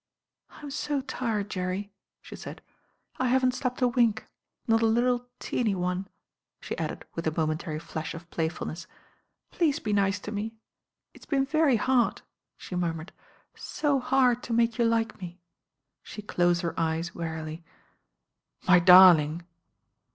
[0.49, 1.93] "I'm so tired, Jerry,"
[2.23, 2.63] she said,
[3.19, 4.25] "I haven't slept a wink,
[4.65, 6.07] not a little, teeny one,"
[6.59, 8.87] she added with a momentary flash of playfulness.
[9.51, 10.55] "Please be nice td me.
[11.13, 12.23] It's been very hard,"
[12.57, 13.11] she murmured;
[13.53, 15.39] "so hard to make you like me."
[16.01, 17.63] She closed her eyes wearily.
[18.67, 19.43] "My darling."